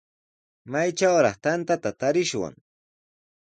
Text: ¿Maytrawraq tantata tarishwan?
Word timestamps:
¿Maytrawraq 0.71 1.37
tantata 1.43 1.89
tarishwan? 1.99 2.53